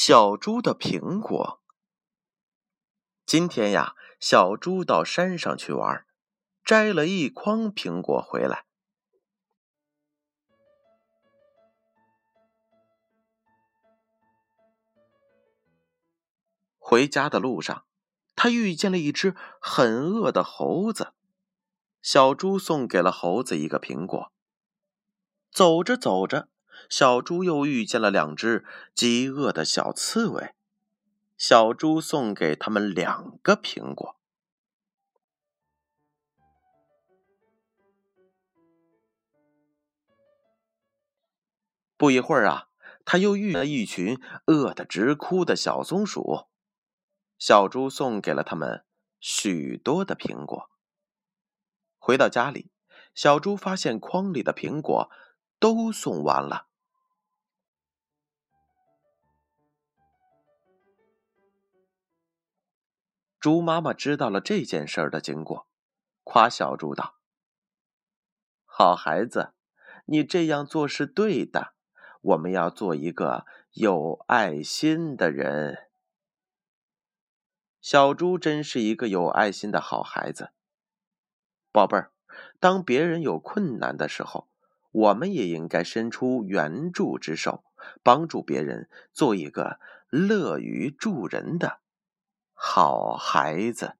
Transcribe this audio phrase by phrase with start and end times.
[0.00, 1.60] 小猪的苹果。
[3.26, 6.06] 今天呀，小猪到山上去玩，
[6.64, 8.66] 摘了一筐苹果回来。
[16.78, 17.84] 回家的路上，
[18.36, 21.12] 他遇见了一只很饿的猴子。
[22.00, 24.32] 小猪送给了猴子一个苹果。
[25.50, 26.48] 走着走着。
[26.88, 28.64] 小猪又遇见了两只
[28.94, 30.54] 饥饿的小刺猬，
[31.36, 34.16] 小猪送给他们两个苹果。
[41.96, 42.68] 不一会儿啊，
[43.04, 46.46] 他又遇了一群饿得直哭的小松鼠，
[47.38, 48.84] 小猪送给了他们
[49.18, 50.70] 许多的苹果。
[51.98, 52.70] 回到家里，
[53.16, 55.10] 小猪发现筐里的苹果
[55.58, 56.67] 都送完了。
[63.40, 65.68] 猪妈妈知道了这件事的经过，
[66.24, 67.14] 夸小猪道
[68.66, 69.52] ：“好孩子，
[70.06, 71.74] 你这样做是对的。
[72.20, 75.88] 我们要做一个有爱心的人。”
[77.80, 80.50] 小猪真是一个有爱心的好孩子。
[81.70, 82.10] 宝贝儿，
[82.58, 84.48] 当别人有困难的时候，
[84.90, 87.62] 我们也应该伸出援助之手，
[88.02, 89.78] 帮助别人，做一个
[90.10, 91.78] 乐于助人的。
[92.60, 93.94] 好孩子。